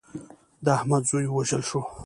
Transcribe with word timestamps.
د 0.65 0.65
احمد 0.77 1.03
زوی 1.09 1.25
ووژل 1.29 1.61
شو. 1.69 1.81